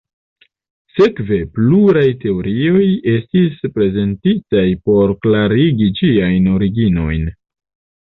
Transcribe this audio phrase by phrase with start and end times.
[0.99, 7.35] Sekve, pluraj teorioj estis prezentitaj por klarigi ĝiajn originojn.